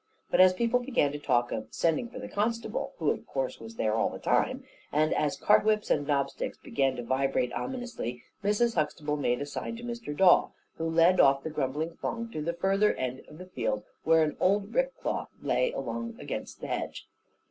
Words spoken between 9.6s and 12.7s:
to Mr. Dawe, who led off the grumbling throng to the